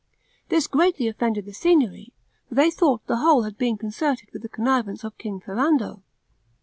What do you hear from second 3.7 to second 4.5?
concerted with the